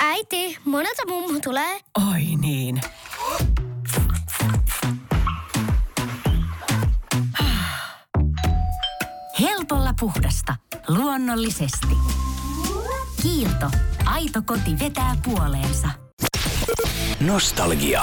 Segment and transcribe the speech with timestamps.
[0.00, 1.80] Äiti, monelta mummu tulee?
[2.12, 2.80] Oi niin.
[9.40, 10.54] Helpolla puhdasta.
[10.88, 11.96] Luonnollisesti.
[13.22, 13.66] Kiilto.
[14.04, 15.88] Aito koti vetää puoleensa.
[17.20, 18.02] Nostalgia.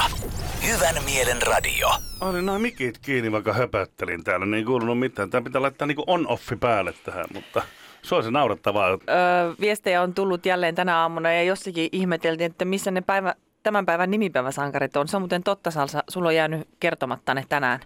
[0.67, 1.89] Hyvän mielen radio.
[2.21, 5.29] Olin noin mikit kiinni, vaikka höpöttelin täällä, niin ei kuulunut mitään.
[5.29, 7.61] Tämä pitää laittaa niinku on-offi päälle tähän, mutta
[8.03, 8.89] se olisi naurettavaa.
[8.89, 8.97] Öö,
[9.59, 14.11] viestejä on tullut jälleen tänä aamuna ja jossakin ihmeteltiin, että missä ne päivä, tämän päivän
[14.11, 15.07] nimipäiväsankarit on.
[15.07, 16.03] Se on muuten totta, Salsa.
[16.09, 17.79] Sulla on jäänyt kertomatta ne tänään.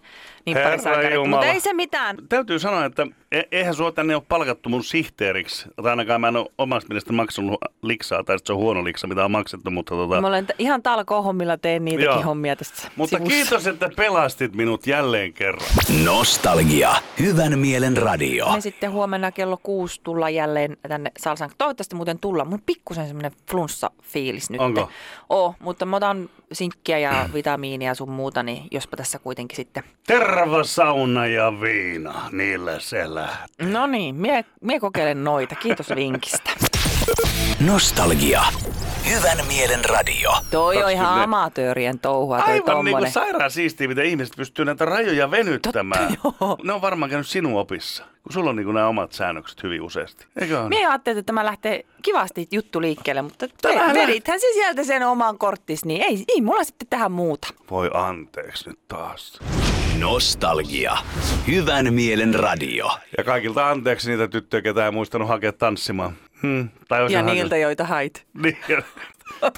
[0.46, 1.28] Niin Herra.
[1.28, 2.18] Mutta ei se mitään.
[2.30, 5.70] Täytyy sanoa, että e- eihän sua tänne ole palkattu mun sihteeriksi.
[5.84, 9.26] Tai ainakaan mä en ole omasta mielestä maksanut liksaa, tai se on huono liksa, mitä
[9.26, 10.22] on maksettu, mutta tota...
[10.22, 12.22] Mä olen t- ihan talkoo-hommilla teen niitäkin Joo.
[12.22, 13.36] hommia tässä Mutta sivussa.
[13.36, 15.68] kiitos, että pelastit minut jälleen kerran.
[16.06, 16.96] Nostalgia.
[17.20, 18.52] Hyvän mielen radio.
[18.54, 21.50] Me sitten huomenna kello kuusi tullaan jälleen tänne Salsan.
[21.58, 22.46] Toivottavasti muuten tulla.
[22.46, 24.62] Mun pikkusen semmoinen flunssa-fiilis nyt.
[24.62, 24.90] Onko?
[25.30, 29.84] Oo, mutta mä otan sinkkiä ja vitamiinia sun muuta, niin jospa tässä kuitenkin sitten.
[30.08, 33.68] Terva, sauna ja viina, niillä se lähtee.
[33.68, 35.56] No niin, mie, mie kokeilen noita.
[35.56, 36.50] Kiitos vinkistä.
[37.60, 38.44] Nostalgia.
[39.10, 40.32] Hyvän mielen radio.
[40.52, 41.24] Toi on ihan 24.
[41.24, 43.12] amatöörien touhua toi Aivan niin kuin tommonen.
[43.12, 46.18] sairaan siistiä, miten ihmiset pystyy näitä rajoja venyttämään.
[46.24, 46.58] Totta, joo.
[46.64, 49.82] Ne on varmaan käynyt sinun opissa, kun sulla on niin kuin nämä omat säännökset hyvin
[49.82, 50.26] useasti.
[50.42, 50.70] Eikö ole?
[50.70, 55.04] Mie ajattelin, että tämä lähtee kivasti juttu liikkeelle, mutta Tämähän ve- vedithän se sieltä sen
[55.08, 57.48] oman korttis, niin ei, ei mulla sitten tähän muuta.
[57.72, 59.40] Voi anteeksi nyt taas.
[60.00, 60.98] Nostalgia.
[61.48, 62.90] Hyvän mielen radio.
[63.18, 66.14] Ja kaikilta anteeksi niitä tyttöjä, ketä ei muistanut hakea tanssimaan.
[66.46, 66.70] Hmm.
[66.88, 68.26] Tai Ja niiltä, joita hait.
[68.44, 68.58] Niin,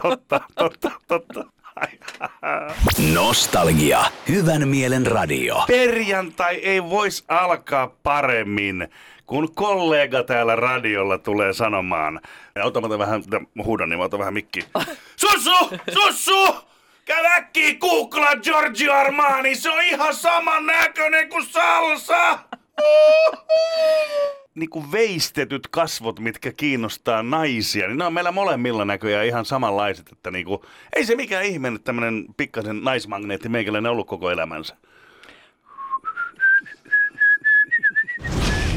[0.02, 1.46] totta, totta, totta.
[3.14, 4.00] Nostalgia.
[4.30, 5.64] Hyvän mielen radio.
[5.68, 8.88] Perjantai ei voisi alkaa paremmin,
[9.26, 12.20] kun kollega täällä radiolla tulee sanomaan.
[12.56, 14.60] Ja ota mä otan vähän, mä huudan, niin mä otan vähän mikki.
[15.22, 15.70] Sussu!
[15.94, 16.56] Sussu!
[17.06, 22.40] Käy äkkiä googlaa Giorgio Armani, se on ihan saman näköinen kuin salsa!
[24.58, 30.10] Niin kuin veistetyt kasvot, mitkä kiinnostaa naisia, niin ne on meillä molemmilla näköjään ihan samanlaiset,
[30.12, 30.62] että niin kuin,
[30.96, 34.76] ei se mikään ihme, että tämmöinen pikkasen naismagneetti meikäläinen ollut koko elämänsä.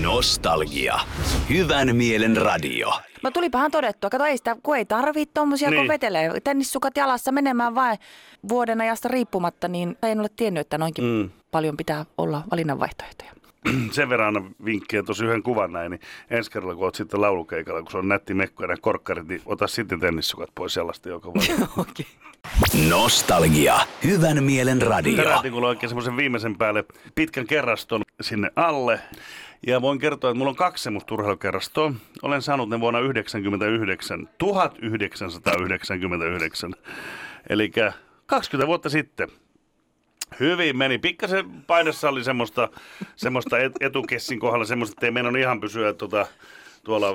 [0.00, 0.98] Nostalgia.
[1.48, 2.92] Hyvän mielen radio.
[3.22, 5.80] No tulipahan todettua, kato ei sitä, kun ei tarvii tommosia, Niin.
[5.80, 7.98] kun vetelee tennissukat jalassa menemään vain
[8.48, 11.30] vuoden ajasta riippumatta, niin en ole tiennyt, että noinkin mm.
[11.50, 13.39] paljon pitää olla valinnanvaihtoehtoja.
[13.92, 16.00] Sen verran vinkkiä tuossa yhden kuvan näin, niin
[16.30, 19.66] ensi kerralla kun oot sitten laulukeikalla, kun se on nätti mekko ja korkkarit, niin ota
[19.66, 21.52] sitten tennissukat pois jalasta joka vuosi.
[21.76, 22.06] Okei.
[22.88, 23.74] Nostalgia.
[24.04, 25.16] Hyvän mielen radio.
[25.16, 26.84] Tärätin kun oikein semmoisen viimeisen päälle
[27.14, 29.00] pitkän kerraston sinne alle.
[29.66, 31.92] Ja voin kertoa, että mulla on kaksi semmoista urheilukerrastoa.
[32.22, 36.74] Olen saanut ne vuonna 1999, 1999.
[37.48, 37.72] Eli
[38.26, 39.28] 20 vuotta sitten.
[40.40, 40.98] Hyvin meni.
[40.98, 42.68] Pikkasen painossa oli semmoista,
[43.16, 46.26] semmoista et- etukessin kohdalla semmoista, että ei meinannut ihan pysyä tuota,
[46.84, 47.06] tuolla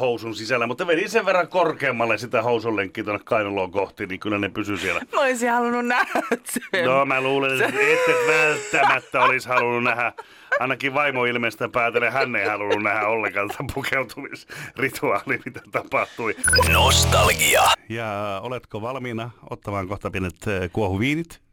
[0.00, 4.48] housun sisällä, mutta vedin sen verran korkeammalle sitä housunlenkkiä tuonne kainaloon kohti, niin kyllä ne
[4.48, 5.00] pysy siellä.
[5.12, 6.84] Mä olisin halunnut nähdä sen.
[6.84, 10.12] No mä luulen, että ette välttämättä olisi halunnut nähdä.
[10.60, 16.36] Ainakin vaimo ilmeistä päätellen hän ei halunnut nähdä ollenkaan tätä pukeutumisrituaalia, mitä tapahtui.
[16.72, 17.62] Nostalgia.
[17.88, 21.43] Ja oletko valmiina ottamaan kohta pienet äh, kuohuviinit?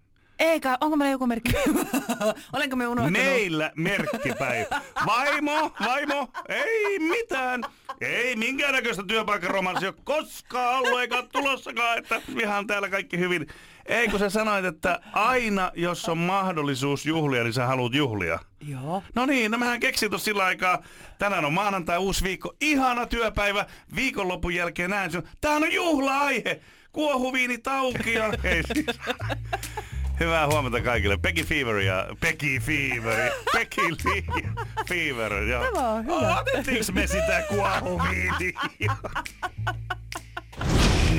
[0.42, 1.52] Eikä, onko meillä joku merkki?
[2.54, 3.22] Olenko me unohtanut?
[3.22, 4.82] Meillä merkkipäivä.
[5.06, 7.64] Vaimo, vaimo, ei mitään.
[8.02, 13.48] Ei minkäännäköistä työpaikkaromanssia ole koskaan ollut eikä tulossakaan, että ihan täällä kaikki hyvin.
[13.86, 18.40] Ei kun sä sanoit, että aina jos on mahdollisuus juhlia, niin sä haluat juhlia.
[18.68, 19.04] Joo.
[19.16, 20.84] No niin, no mehän keksin tuossa sillä aikaa.
[21.20, 23.66] Tänään on maanantai, uusi viikko, ihana työpäivä.
[23.96, 25.24] Viikonlopun jälkeen näin se.
[25.42, 26.62] Tää on juhla-aihe.
[26.92, 28.26] Kuohuviinit auki ja...
[28.44, 29.00] Ei siis.
[30.22, 31.18] Hyvää huomenta kaikille.
[31.18, 32.08] Peggy Fever ja...
[32.20, 33.32] Peggy Fever.
[33.54, 34.24] Peggy Lee
[34.88, 35.34] Fever.
[35.34, 35.60] Ja...
[35.60, 36.40] Tämä on hyvä.
[36.40, 38.60] Otettiinko me sitä kuohuviiniä?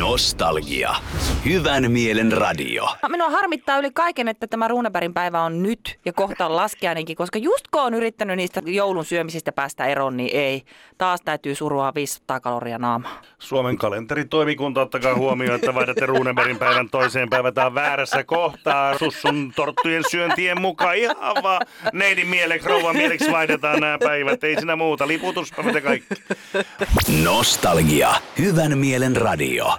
[0.02, 0.94] Nostalgia.
[1.44, 2.88] Hyvän mielen radio.
[3.08, 7.38] Minua harmittaa yli kaiken, että tämä Runebergin päivä on nyt ja kohta on laskiainenkin, koska
[7.38, 10.62] just kun on yrittänyt niistä joulun syömisistä päästä eroon, niin ei.
[10.98, 13.22] Taas täytyy surua 500 kaloria naamaa.
[13.38, 17.54] Suomen kalenteritoimikunta, ottakaa huomioon, että vaihdatte Runebergin päivän toiseen päivään.
[17.54, 18.98] Tämä on väärässä kohtaa.
[18.98, 24.44] Sussun torttujen syöntien mukaan ihan vaan neidin mieleksi, rouvan mieleksi vaihdetaan nämä päivät.
[24.44, 25.08] Ei siinä muuta.
[25.08, 26.14] Liputuspa mitä kaikki.
[27.24, 28.10] Nostalgia.
[28.38, 29.78] Hyvän mielen radio.